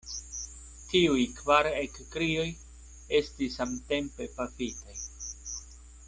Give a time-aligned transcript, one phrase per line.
[0.91, 2.47] Tiuj kvar ekkrioj
[3.21, 4.97] estis samtempe pafitaj.